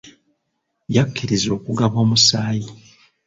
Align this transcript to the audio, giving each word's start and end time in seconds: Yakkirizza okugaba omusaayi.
Yakkirizza 0.95 1.49
okugaba 1.57 1.95
omusaayi. 2.03 2.67